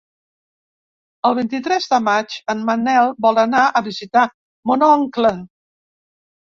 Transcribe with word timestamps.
El 1.29 1.35
vint-i-tres 1.39 1.91
de 1.91 2.01
maig 2.07 2.39
en 2.55 2.65
Manel 2.71 3.15
vol 3.29 3.45
anar 3.45 3.69
a 3.83 3.87
visitar 3.93 4.27
mon 4.73 4.91
oncle. 4.93 5.37